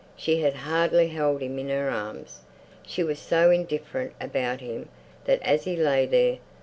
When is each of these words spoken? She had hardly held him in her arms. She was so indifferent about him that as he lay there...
She 0.17 0.39
had 0.41 0.55
hardly 0.55 1.09
held 1.09 1.43
him 1.43 1.59
in 1.59 1.69
her 1.69 1.91
arms. 1.91 2.39
She 2.87 3.03
was 3.03 3.19
so 3.19 3.51
indifferent 3.51 4.13
about 4.19 4.59
him 4.59 4.89
that 5.25 5.39
as 5.43 5.65
he 5.65 5.75
lay 5.75 6.07
there... 6.07 6.39